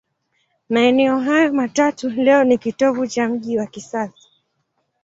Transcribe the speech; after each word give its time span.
Maeneo 0.69 1.19
hayo 1.19 1.53
matatu 1.53 2.09
leo 2.09 2.43
ni 2.43 2.57
kitovu 2.57 3.07
cha 3.07 3.27
mji 3.29 3.57
wa 3.57 3.65
kisasa. 3.67 4.27